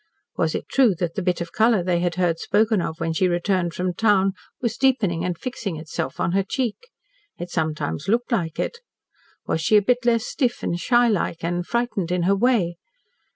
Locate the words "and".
5.23-5.37, 10.63-10.79, 11.43-11.67